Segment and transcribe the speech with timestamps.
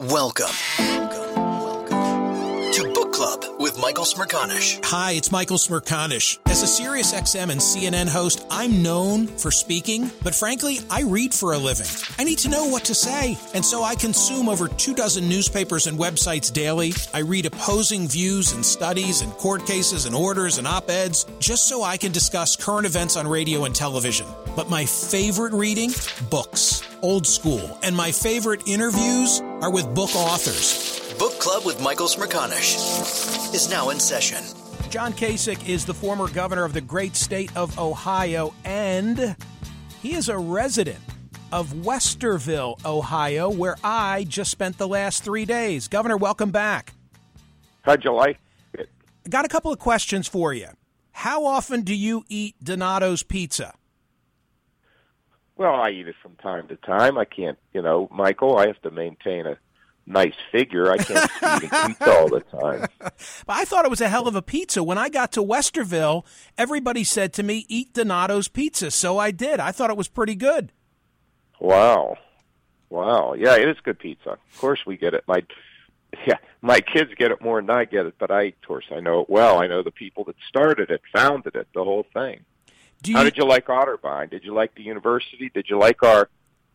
[0.00, 0.46] Welcome
[2.72, 4.82] to Book Club with Michael Smerconish.
[4.86, 6.38] Hi, it's Michael Smerconish.
[6.46, 11.34] As a Sirius XM and CNN host, I'm known for speaking, but frankly, I read
[11.34, 11.86] for a living.
[12.18, 15.86] I need to know what to say, and so I consume over two dozen newspapers
[15.86, 16.94] and websites daily.
[17.12, 21.68] I read opposing views and studies and court cases and orders and op eds just
[21.68, 24.26] so I can discuss current events on radio and television.
[24.60, 25.90] But my favorite reading?
[26.28, 26.86] Books.
[27.00, 27.78] Old school.
[27.82, 31.14] And my favorite interviews are with book authors.
[31.18, 34.44] Book Club with Michael Smerconish is now in session.
[34.90, 39.34] John Kasich is the former governor of the great state of Ohio, and
[40.02, 41.00] he is a resident
[41.52, 45.88] of Westerville, Ohio, where I just spent the last three days.
[45.88, 46.92] Governor, welcome back.
[47.80, 48.36] How'd you like
[48.74, 48.90] it?
[49.26, 50.68] Got a couple of questions for you.
[51.12, 53.72] How often do you eat Donato's pizza?
[55.60, 57.18] Well, I eat it from time to time.
[57.18, 59.58] I can't, you know, Michael, I have to maintain a
[60.06, 60.90] nice figure.
[60.90, 61.30] I can't
[61.62, 62.88] eat pizza all the time.
[63.46, 64.82] But I thought it was a hell of a pizza.
[64.82, 66.24] When I got to Westerville,
[66.56, 68.90] everybody said to me, eat Donato's pizza.
[68.90, 69.60] So I did.
[69.60, 70.72] I thought it was pretty good.
[71.60, 72.16] Wow.
[72.88, 73.34] Wow.
[73.34, 74.30] Yeah, it is good pizza.
[74.30, 75.24] Of course we get it.
[75.26, 75.42] My
[76.26, 79.00] yeah, my kids get it more than I get it, but I of course I
[79.00, 79.60] know it well.
[79.60, 82.46] I know the people that started it, founded it, the whole thing.
[83.04, 84.30] You, How did you like Otterbein?
[84.30, 85.50] Did you like the university?
[85.52, 86.28] Did you like our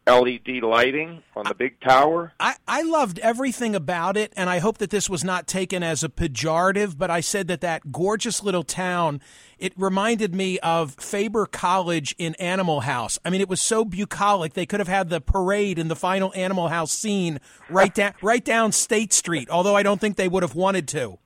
[0.08, 2.34] LED lighting on the big tower?
[2.40, 6.04] I, I loved everything about it, and I hope that this was not taken as
[6.04, 9.20] a pejorative, but I said that that gorgeous little town,
[9.58, 13.18] it reminded me of Faber College in Animal House.
[13.26, 14.54] I mean, it was so bucolic.
[14.54, 18.46] They could have had the parade in the final Animal House scene right down, right
[18.46, 21.18] down State Street, although I don't think they would have wanted to.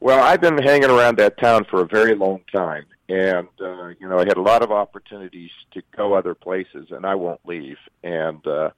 [0.00, 4.08] Well, I've been hanging around that town for a very long time, and uh, you
[4.08, 7.78] know, I had a lot of opportunities to go other places, and I won't leave.
[8.02, 8.70] And uh,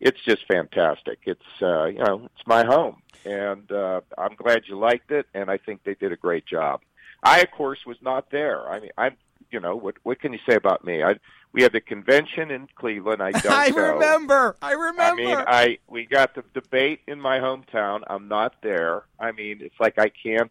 [0.00, 1.20] it's just fantastic.
[1.24, 5.50] It's uh, you know, it's my home, and uh, I'm glad you liked it, and
[5.50, 6.80] I think they did a great job.
[7.22, 8.68] I, of course, was not there.
[8.68, 9.16] I mean, I'm
[9.50, 11.02] you know, what what can you say about me?
[11.02, 11.14] I
[11.52, 13.22] we had the convention in Cleveland.
[13.22, 13.94] I don't I go.
[13.94, 14.56] remember.
[14.60, 15.02] I remember.
[15.02, 18.02] I mean, I we got the debate in my hometown.
[18.08, 19.04] I'm not there.
[19.18, 20.50] I mean, it's like I can't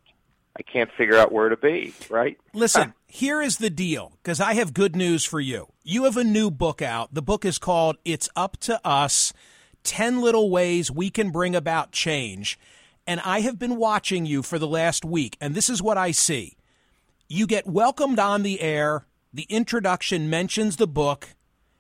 [0.57, 2.37] I can't figure out where to be, right?
[2.53, 5.67] Listen, here is the deal because I have good news for you.
[5.83, 7.13] You have a new book out.
[7.13, 9.31] The book is called It's Up to Us
[9.83, 12.59] 10 Little Ways We Can Bring About Change.
[13.07, 16.11] And I have been watching you for the last week, and this is what I
[16.11, 16.57] see.
[17.29, 21.29] You get welcomed on the air, the introduction mentions the book,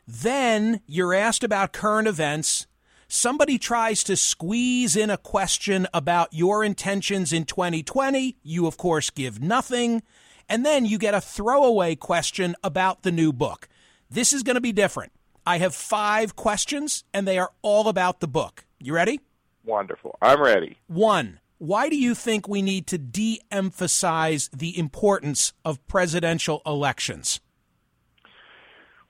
[0.07, 2.65] Then you're asked about current events.
[3.09, 8.37] Somebody tries to squeeze in a question about your intentions in 2020.
[8.41, 10.01] You, of course, give nothing.
[10.47, 13.67] And then you get a throwaway question about the new book.
[14.09, 15.11] This is going to be different.
[15.45, 18.65] I have five questions, and they are all about the book.
[18.79, 19.19] You ready?
[19.63, 20.17] Wonderful.
[20.21, 20.77] I'm ready.
[20.87, 27.39] One, why do you think we need to de emphasize the importance of presidential elections?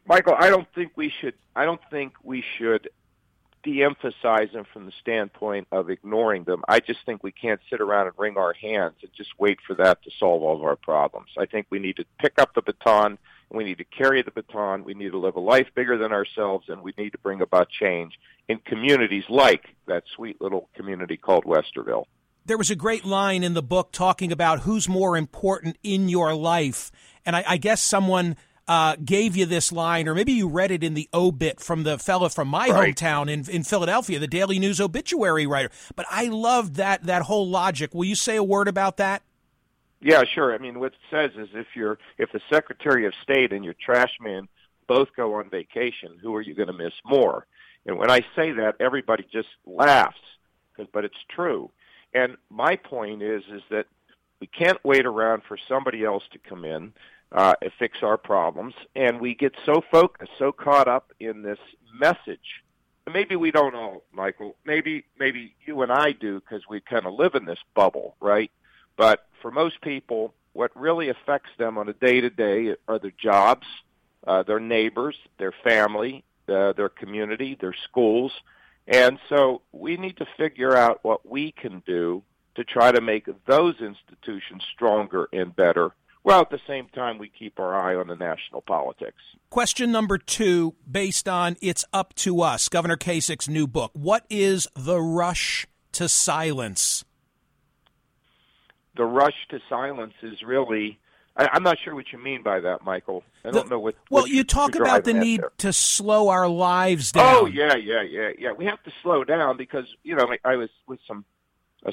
[0.08, 1.34] Michael, I don't think we should.
[1.56, 2.90] I don't think we should
[3.66, 6.64] de-emphasize them from the standpoint of ignoring them.
[6.70, 9.74] I just think we can't sit around and wring our hands and just wait for
[9.76, 11.30] that to solve all of our problems.
[11.38, 13.18] I think we need to pick up the baton.
[13.52, 14.84] We need to carry the baton.
[14.84, 17.70] We need to live a life bigger than ourselves, and we need to bring about
[17.70, 18.14] change
[18.48, 22.06] in communities like that sweet little community called Westerville.
[22.46, 26.36] There was a great line in the book talking about who's more important in your
[26.36, 26.92] life.
[27.26, 28.36] And I, I guess someone
[28.68, 31.98] uh, gave you this line, or maybe you read it in the obit from the
[31.98, 32.96] fellow from my right.
[32.96, 35.70] hometown in, in Philadelphia, the Daily News obituary writer.
[35.96, 37.94] But I loved that that whole logic.
[37.94, 39.22] Will you say a word about that?
[40.02, 40.54] Yeah, sure.
[40.54, 43.76] I mean, what it says is if you're if the Secretary of State and your
[43.80, 44.48] trash man
[44.88, 47.46] both go on vacation, who are you going to miss more?
[47.86, 50.18] And when I say that, everybody just laughs,
[50.92, 51.70] but it's true.
[52.14, 53.86] And my point is is that
[54.40, 56.94] we can't wait around for somebody else to come in
[57.32, 58.74] uh, fix our problems.
[58.96, 61.60] And we get so focused, so caught up in this
[61.94, 62.64] message.
[63.12, 64.56] Maybe we don't all, Michael.
[64.66, 68.52] Maybe maybe you and I do because we kind of live in this bubble, right?
[68.98, 73.12] But for most people, what really affects them on a day to day are their
[73.12, 73.68] jobs,
[74.26, 78.32] uh, their neighbors, their family, uh, their community, their schools.
[78.88, 82.24] And so we need to figure out what we can do
[82.56, 85.92] to try to make those institutions stronger and better
[86.26, 89.22] well, at the same time, we keep our eye on the national politics.
[89.52, 93.92] Question number two, based on It's Up to Us, Governor Kasich's new book.
[93.94, 97.06] What is the rush to silence?
[98.98, 100.98] The rush to silence is really.
[101.38, 103.24] I, am not sure what you mean by that, Michael.
[103.44, 103.94] I don't the, know what.
[104.10, 105.52] Well, what you talk about the need there.
[105.60, 107.36] to slow our lives oh, down.
[107.36, 108.52] Oh yeah, yeah, yeah, yeah.
[108.52, 111.24] We have to slow down because you know I was with some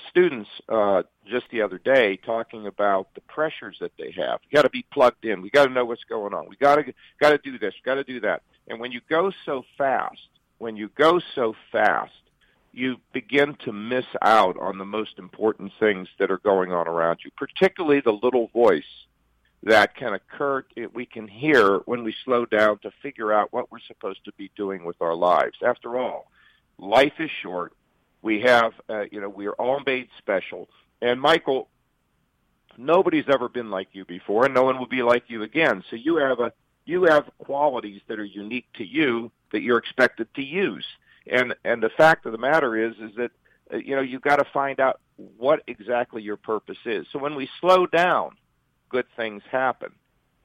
[0.08, 4.40] students uh, just the other day talking about the pressures that they have.
[4.44, 5.42] You got to be plugged in.
[5.42, 6.48] We got to know what's going on.
[6.48, 7.74] We got to got to do this.
[7.84, 8.42] Got to do that.
[8.68, 10.28] And when you go so fast,
[10.58, 12.12] when you go so fast,
[12.72, 17.18] you begin to miss out on the most important things that are going on around
[17.24, 18.84] you, particularly the little voice
[19.64, 23.78] that can occur we can hear when we slow down to figure out what we're
[23.86, 25.58] supposed to be doing with our lives.
[25.64, 26.30] After all,
[26.78, 27.72] life is short
[28.22, 30.69] we have, uh, you know, we are all made special.
[31.00, 31.69] And Michael,
[32.78, 35.84] nobody's ever been like you before, and no one will be like you again.
[35.90, 36.52] So you have a
[36.84, 40.86] you have qualities that are unique to you that you're expected to use.
[41.26, 43.30] And and the fact of the matter is is that
[43.72, 47.06] uh, you know you've got to find out what exactly your purpose is.
[47.12, 48.36] So when we slow down,
[48.88, 49.92] good things happen.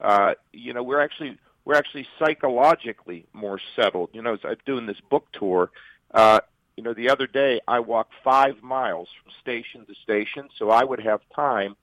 [0.00, 4.10] Uh, you know, we're actually we're actually psychologically more settled.
[4.12, 5.70] You know, as I'm doing this book tour,
[6.12, 6.40] uh,
[6.78, 10.84] you know, the other day I walked five miles from station to station, so I
[10.84, 11.74] would have time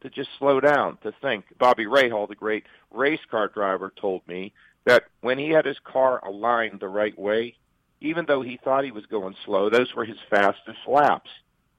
[0.00, 1.44] to just slow down, to think.
[1.58, 4.54] Bobby Rahal, the great race car driver, told me
[4.86, 7.56] that when he had his car aligned the right way,
[8.00, 11.28] even though he thought he was going slow, those were his fastest laps.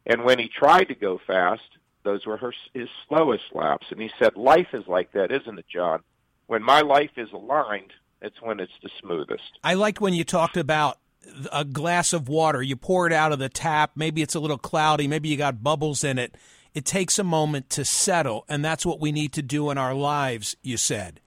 [0.06, 1.64] And when he tried to go fast,
[2.04, 3.88] those were her, his slowest laps.
[3.90, 6.02] And he said, life is like that, isn't it, John?
[6.46, 9.58] When my life is aligned, it's when it's the smoothest.
[9.64, 11.00] I liked when you talked about
[11.52, 14.58] a glass of water, you pour it out of the tap, maybe it's a little
[14.58, 16.36] cloudy, maybe you got bubbles in it.
[16.74, 19.94] It takes a moment to settle, and that's what we need to do in our
[19.94, 21.20] lives, you said.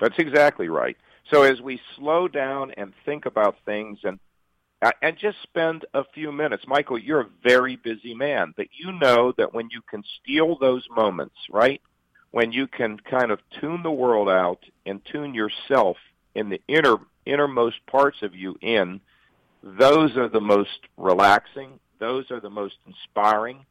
[0.00, 0.96] That's exactly right.
[1.30, 4.18] So as we slow down and think about things and
[4.82, 6.64] uh, and just spend a few minutes.
[6.66, 10.86] Michael, you're a very busy man, but you know that when you can steal those
[10.94, 11.80] moments, right?
[12.30, 15.96] When you can kind of tune the world out and tune yourself
[16.34, 19.00] in the inner innermost parts of you in,
[19.66, 23.66] those are the most relaxing, those are the most inspiring,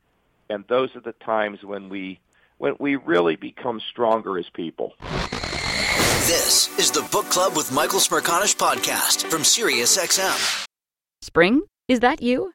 [0.49, 2.19] and those are the times when we
[2.57, 4.93] when we really become stronger as people.
[6.27, 10.65] This is the Book Club with Michael Smerconish podcast from SiriusXM.
[11.21, 11.61] Spring?
[11.87, 12.54] Is that you?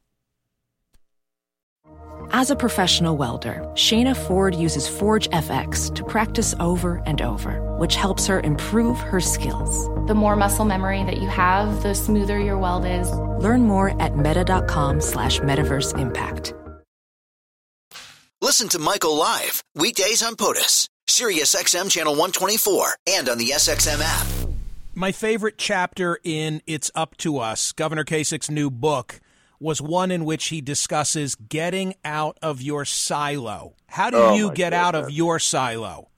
[2.33, 7.97] As a professional welder, Shayna Ford uses Forge FX to practice over and over, which
[7.97, 9.89] helps her improve her skills.
[10.07, 13.11] The more muscle memory that you have, the smoother your weld is.
[13.11, 16.53] Learn more at meta.com slash metaverse impact.
[18.39, 24.01] Listen to Michael live weekdays on POTUS, Sirius XM channel 124, and on the SXM
[24.01, 24.27] app.
[24.93, 29.20] My favorite chapter in It's Up to Us, Governor Kasich's new book
[29.61, 33.75] was one in which he discusses getting out of your silo.
[33.87, 36.09] How do Oh, you get out of your silo?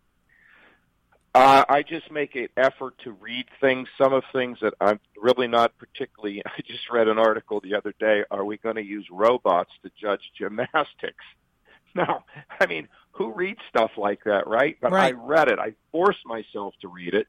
[1.35, 5.47] Uh, I just make an effort to read things, some of things that I'm really
[5.47, 6.43] not particularly.
[6.45, 8.23] I just read an article the other day.
[8.29, 11.25] Are we going to use robots to judge gymnastics?
[11.95, 12.23] No,
[12.59, 14.77] I mean, who reads stuff like that, right?
[14.81, 15.09] But Right.
[15.09, 15.59] I read it.
[15.59, 17.27] I forced myself to read it.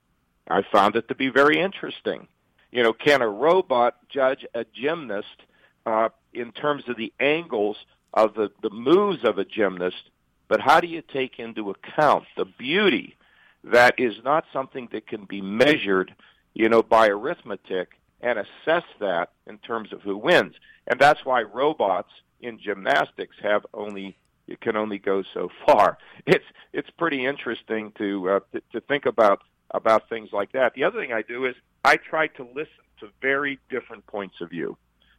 [0.49, 2.29] I found it to be very interesting.
[2.73, 5.43] You know, can a robot judge a gymnast
[5.87, 7.77] uh, in terms of the angles
[8.13, 10.11] of the, the moves of a gymnast?
[10.49, 13.17] But how do you take into account the beauty
[13.65, 16.15] that is not something that can be measured,
[16.53, 20.55] you know, by arithmetic and assess that in terms of who wins?
[20.87, 22.11] And that's why robots
[22.41, 25.99] in gymnastics have only it can only go so far.
[26.27, 30.75] It's it's pretty interesting to uh, to, to think about about things like that.
[30.75, 34.51] The other thing I do is I try to listen to very different points of
[34.51, 34.77] view,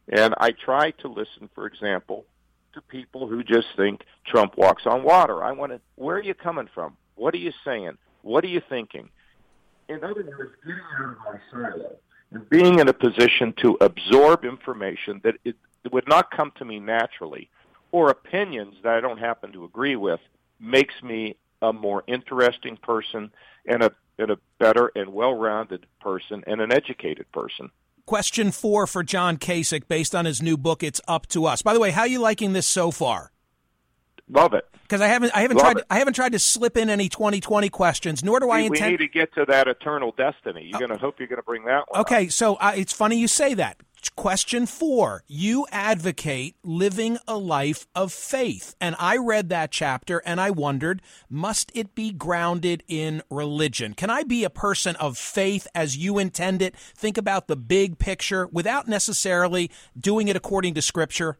[0.08, 2.24] and I try to listen, for example,
[2.74, 5.42] to people who just think Trump walks on water.
[5.42, 5.80] I want to.
[5.96, 6.96] Where are you coming from?
[7.14, 7.98] What are you saying?
[8.22, 9.08] What are you thinking?
[9.88, 11.96] In other words, getting out of my silo
[12.32, 16.64] and being in a position to absorb information that it, it would not come to
[16.64, 17.48] me naturally
[17.92, 20.20] or opinions that I don't happen to agree with
[20.60, 23.30] makes me a more interesting person
[23.66, 27.70] and a and a better and well-rounded person and an educated person.
[28.06, 31.62] Question four for John Kasich, based on his new book, It's Up to Us.
[31.62, 33.32] By the way, how are you liking this so far?
[34.28, 34.64] Love it.
[34.82, 35.84] Because I haven't, I haven't Love tried, it.
[35.90, 38.90] I haven't tried to slip in any 2020 questions, nor do I We, we intend.
[38.92, 40.68] need to get to that eternal destiny.
[40.70, 41.98] You're going to hope you're going to bring that one.
[42.00, 42.00] up.
[42.02, 43.76] Okay, so uh, it's funny you say that.
[44.08, 48.74] Question four You advocate living a life of faith.
[48.80, 53.94] And I read that chapter and I wondered, must it be grounded in religion?
[53.94, 56.76] Can I be a person of faith as you intend it?
[56.76, 61.38] Think about the big picture without necessarily doing it according to Scripture?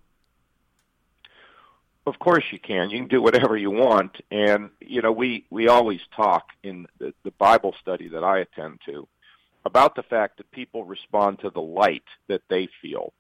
[2.07, 2.91] Of course you can.
[2.91, 4.17] You can do whatever you want.
[4.31, 8.81] And, you know, we, we always talk in the, the Bible study that I attend
[8.87, 9.09] to
[9.67, 13.13] about the fact that people respond to the light that they feel.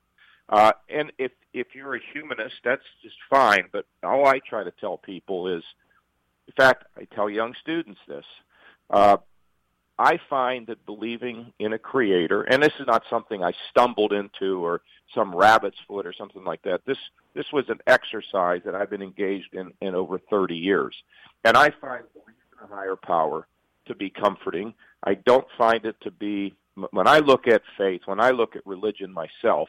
[0.48, 3.64] Uh, and if if you're a humanist, that's just fine.
[3.72, 5.64] But all I try to tell people is,
[6.46, 8.24] in fact, I tell young students this.
[8.88, 9.16] Uh,
[9.98, 14.64] I find that believing in a creator, and this is not something I stumbled into
[14.64, 14.82] or
[15.14, 16.82] some rabbit's foot or something like that.
[16.86, 16.98] This
[17.34, 20.94] this was an exercise that I've been engaged in in over 30 years,
[21.44, 23.48] and I find belief in a higher power
[23.86, 24.74] to be comforting.
[25.06, 26.54] I don't find it to be,
[26.90, 29.68] when I look at faith, when I look at religion myself,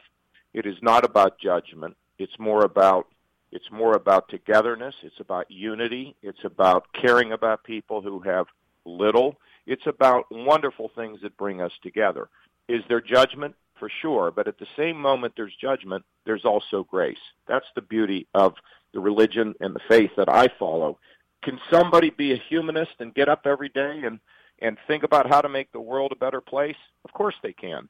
[0.52, 1.96] it is not about judgment.
[2.18, 3.06] It's more about
[3.50, 4.94] it's more about togetherness.
[5.02, 6.14] It's about unity.
[6.22, 8.46] It's about caring about people who have
[8.84, 9.36] little.
[9.66, 12.28] It's about wonderful things that bring us together.
[12.68, 13.54] Is there judgment?
[13.78, 14.30] For sure.
[14.30, 17.16] But at the same moment there's judgment, there's also grace.
[17.46, 18.54] That's the beauty of
[18.92, 20.98] the religion and the faith that I follow.
[21.42, 24.18] Can somebody be a humanist and get up every day and
[24.60, 26.76] and think about how to make the world a better place?
[27.04, 27.88] Of course they can.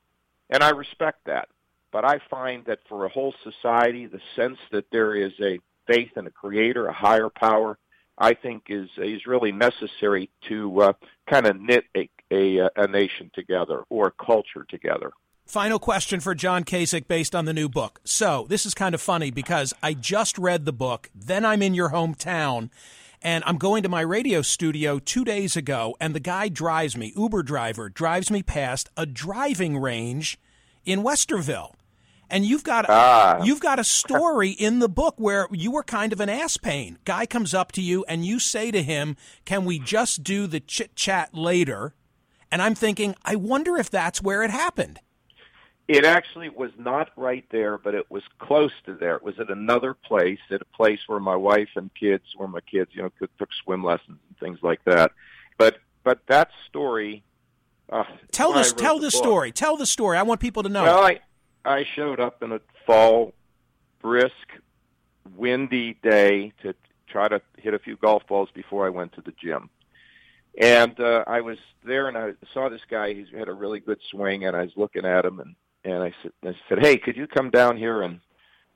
[0.51, 1.49] And I respect that.
[1.91, 6.11] But I find that for a whole society, the sense that there is a faith
[6.17, 7.79] in a creator, a higher power,
[8.19, 10.93] I think is is really necessary to uh,
[11.31, 15.13] kind of knit a, a a nation together or a culture together.
[15.47, 18.01] Final question for John Kasich based on the new book.
[18.05, 21.73] So, this is kind of funny because I just read the book, then I'm in
[21.73, 22.69] your hometown,
[23.23, 27.13] and I'm going to my radio studio two days ago, and the guy drives me,
[27.17, 30.39] Uber driver, drives me past a driving range
[30.85, 31.75] in Westerville.
[32.31, 33.43] And you've got ah.
[33.43, 36.99] you've got a story in the book where you were kind of an ass pain.
[37.07, 40.61] Guy comes up to you and you say to him, "Can we just do the
[40.61, 41.95] chit chat later?"
[42.51, 45.01] And I'm thinking, I wonder if that's where it happened.
[45.89, 49.17] It actually was not right there, but it was close to there.
[49.17, 52.61] It was at another place, at a place where my wife and kids, where my
[52.61, 55.13] kids, you know, could, took swim lessons and things like that.
[55.57, 57.25] But but that story.
[57.91, 58.75] Uh, tell this.
[58.75, 59.51] Tell the, the story.
[59.51, 60.19] Tell the story.
[60.19, 60.83] I want people to know.
[60.83, 61.21] Well, I
[61.65, 63.33] I showed up in a fall,
[64.03, 64.35] brisk,
[65.37, 66.75] windy day to
[67.07, 69.71] try to hit a few golf balls before I went to the gym.
[70.61, 73.15] And uh, I was there, and I saw this guy.
[73.15, 76.15] He had a really good swing, and I was looking at him, and and I
[76.23, 78.21] said, I said, hey, could you come down here and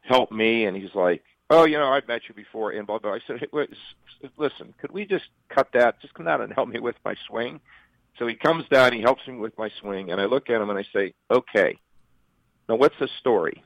[0.01, 0.65] help me?
[0.65, 3.15] And he's like, oh, you know, I've met you before, and blah blah.
[3.15, 3.71] I said, hey, wait,
[4.37, 6.01] listen, could we just cut that?
[6.01, 7.61] Just come down and help me with my swing.
[8.19, 10.71] So he comes down, he helps me with my swing, and I look at him
[10.71, 11.79] and I say, okay,
[12.69, 13.63] now what's the story?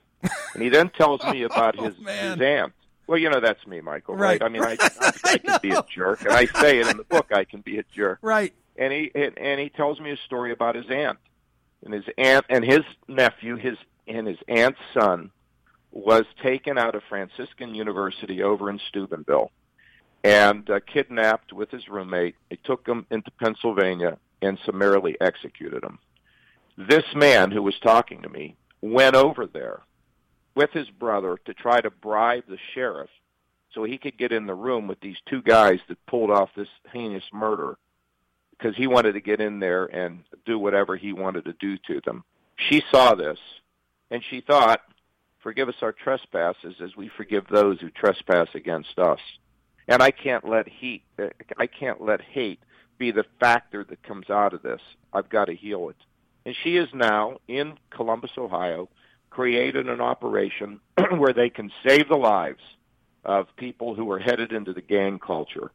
[0.55, 2.73] and he then tells me about his, oh, his aunt.
[3.07, 4.17] Well, you know that's me, Michael.
[4.17, 4.41] Right?
[4.41, 4.43] right?
[4.43, 7.05] I mean, I, I, I can be a jerk, and I say it in the
[7.05, 7.33] book.
[7.33, 8.19] I can be a jerk.
[8.23, 8.53] Right.
[8.77, 11.19] And he and he tells me a story about his aunt,
[11.87, 15.31] and his aunt and his nephew, his and his aunt's son,
[15.93, 19.51] was taken out of Franciscan University over in Steubenville,
[20.23, 22.35] and uh, kidnapped with his roommate.
[22.51, 25.99] They took him into Pennsylvania and summarily executed him.
[26.77, 29.81] This man who was talking to me went over there
[30.55, 33.11] with his brother to try to bribe the sheriff
[33.73, 36.69] so he could get in the room with these two guys that pulled off this
[36.93, 37.79] heinous murder
[38.59, 42.01] because he wanted to get in there and do whatever he wanted to do to
[42.05, 42.25] them.
[42.57, 43.39] She saw this
[44.11, 44.81] and she thought,
[45.41, 49.21] forgive us our trespasses as we forgive those who trespass against us.
[49.89, 51.03] And I can't let heat,
[51.57, 52.61] I can't let hate
[52.99, 54.81] be the factor that comes out of this.
[55.13, 55.97] I've got to heal it.
[56.45, 58.89] And she is now in Columbus, Ohio,
[59.31, 60.81] created an operation
[61.19, 62.63] where they can save the lives
[63.25, 65.71] of people who are headed into the gang culture.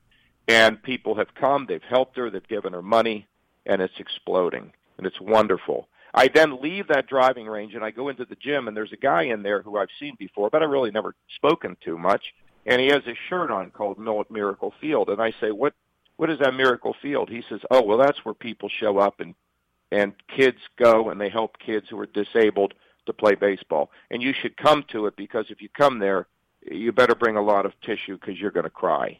[0.51, 3.25] And people have come, they've helped her, they've given her money,
[3.65, 4.73] and it's exploding.
[4.97, 5.87] And it's wonderful.
[6.13, 8.97] I then leave that driving range and I go into the gym, and there's a
[8.97, 12.33] guy in there who I've seen before, but I really never spoken to much.
[12.65, 15.09] And he has a shirt on called Miracle Field.
[15.09, 15.73] And I say, What
[16.17, 17.29] what is that Miracle Field?
[17.29, 19.33] He says, Oh, well, that's where people show up and
[19.89, 22.73] and kids go and they help kids who are disabled
[23.05, 23.89] to play baseball.
[24.11, 26.27] And you should come to it because if you come there,
[26.69, 29.17] you better bring a lot of tissue because you're going to cry,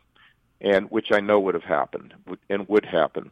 [0.61, 2.13] and which I know would have happened
[2.49, 3.31] and would happen.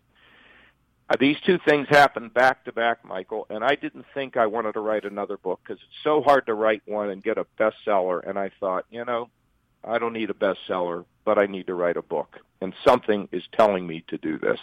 [1.10, 4.74] Uh, these two things happened back to back, Michael, and I didn't think I wanted
[4.74, 8.28] to write another book because it's so hard to write one and get a bestseller.
[8.28, 9.30] And I thought, you know,
[9.84, 13.44] I don't need a bestseller, but I need to write a book, and something is
[13.54, 14.60] telling me to do this.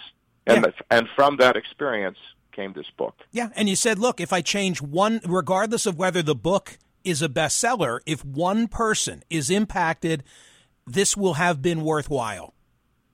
[0.47, 0.73] And yeah.
[0.91, 2.19] and from that experience,
[2.57, 3.15] came this book.
[3.31, 7.23] Yeah, and you said, look, if I change one, regardless of whether the book is
[7.23, 10.25] a bestseller, if one person is impacted,
[10.87, 12.55] this will have been worthwhile.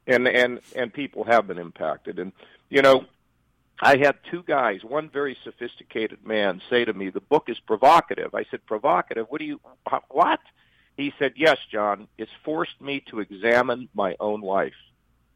[0.06, 2.32] And and and people have been impacted, and
[2.68, 3.04] you know,
[3.80, 8.35] I had two guys, one very sophisticated man, say to me, "The book is provocative."
[8.35, 9.26] I said, "Provocative?
[9.28, 9.61] What do you
[10.11, 10.40] what?"
[10.96, 12.08] He said, "Yes, John.
[12.18, 14.74] It's forced me to examine my own life.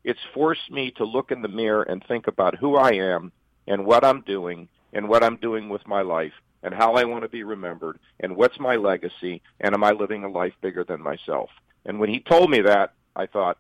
[0.03, 3.33] It's forced me to look in the mirror and think about who I am
[3.69, 7.23] and what I'm doing and what I'm doing with my life." and how I want
[7.23, 11.01] to be remembered and what's my legacy and am I living a life bigger than
[11.01, 11.51] myself.
[11.87, 13.59] And when he told me that, I thought,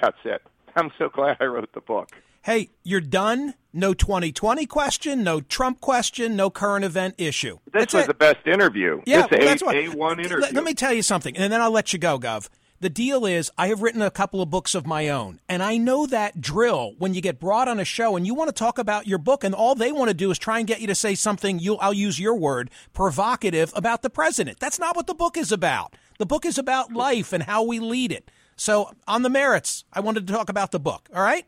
[0.00, 0.42] that's it.
[0.76, 2.10] I'm so glad I wrote the book.
[2.42, 3.54] Hey, you're done.
[3.74, 7.58] No 2020 question, no Trump question, no current event issue.
[7.66, 8.06] This that's was it.
[8.06, 9.02] the best interview.
[9.04, 9.76] Yeah, that's a, what.
[9.76, 10.38] A1 interview.
[10.38, 12.48] Let, let me tell you something, and then I'll let you go, Gov.
[12.80, 15.76] The deal is, I have written a couple of books of my own, and I
[15.76, 18.78] know that drill when you get brought on a show and you want to talk
[18.78, 20.94] about your book, and all they want to do is try and get you to
[20.94, 24.60] say something, you'll, I'll use your word, provocative about the president.
[24.60, 25.94] That's not what the book is about.
[26.18, 28.30] The book is about life and how we lead it.
[28.56, 31.46] So, on the merits, I wanted to talk about the book, all right?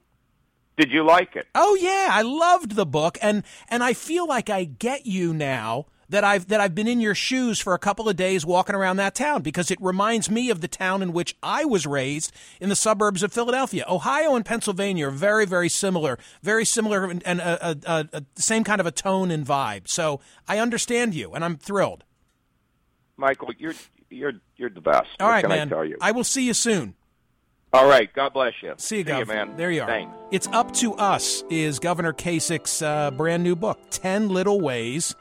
[0.76, 1.46] Did you like it?
[1.54, 5.86] Oh yeah, I loved the book and and I feel like I get you now
[6.08, 8.96] that I've that I've been in your shoes for a couple of days walking around
[8.96, 12.70] that town because it reminds me of the town in which I was raised in
[12.70, 13.84] the suburbs of Philadelphia.
[13.88, 18.64] Ohio and Pennsylvania are very very similar, very similar and, and a, a, a, same
[18.64, 19.86] kind of a tone and vibe.
[19.86, 22.04] So I understand you and I'm thrilled.
[23.18, 23.74] Michael, you're
[24.10, 25.08] you're you're the best.
[25.18, 25.68] All what right, can man.
[25.68, 25.96] I tell you?
[26.00, 26.94] I will see you soon.
[27.72, 28.12] All right.
[28.12, 28.74] God bless you.
[28.78, 29.56] See you, See you, man.
[29.56, 29.86] There you are.
[29.86, 30.12] Thanks.
[30.32, 31.44] It's up to us.
[31.50, 35.14] Is Governor Kasich's uh, brand new book, Ten Little Ways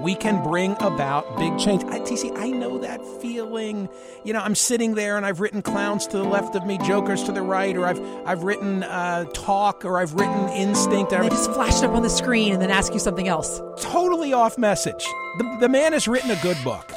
[0.00, 1.82] We Can Bring About Big Change.
[1.84, 3.88] I, TC, I know that feeling.
[4.22, 7.22] You know, I'm sitting there and I've written clowns to the left of me, jokers
[7.22, 11.12] to the right, or I've I've written uh, talk, or I've written instinct.
[11.12, 13.28] And I they just flash it up on the screen and then ask you something
[13.28, 13.62] else.
[13.80, 15.06] totally off message.
[15.38, 16.92] The, the man has written a good book.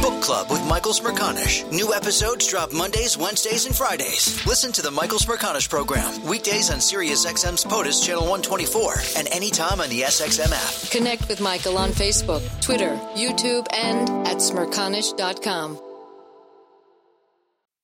[0.00, 1.70] Book Club with Michael Smerconish.
[1.70, 4.44] New episodes drop Mondays, Wednesdays, and Fridays.
[4.46, 9.88] Listen to the Michael Smerconish program weekdays on SiriusXM's POTUS Channel 124 and anytime on
[9.90, 10.90] the SXM app.
[10.90, 15.80] Connect with Michael on Facebook, Twitter, YouTube, and at smerconish.com.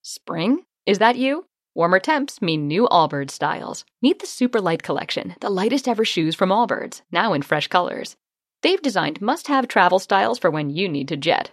[0.03, 0.65] Spring?
[0.87, 1.45] Is that you?
[1.75, 3.85] Warmer temps mean new Allbirds styles.
[4.03, 8.17] Meet the Super Light Collection, the lightest ever shoes from Allbirds, now in fresh colors.
[8.63, 11.53] They've designed must have travel styles for when you need to jet.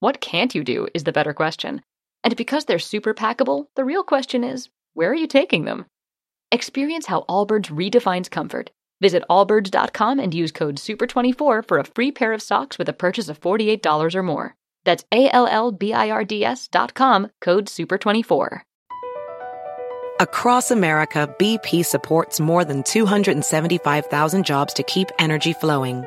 [0.00, 1.82] What can't you do is the better question.
[2.24, 5.84] And because they're super packable, the real question is where are you taking them?
[6.50, 8.70] Experience how Allbirds redefines comfort.
[9.02, 13.28] Visit allbirds.com and use code SUPER24 for a free pair of socks with a purchase
[13.28, 14.56] of $48 or more.
[14.84, 18.62] That's A L L B I R D S dot com, code SUPER24.
[20.18, 26.06] Across America, BP supports more than 275,000 jobs to keep energy flowing.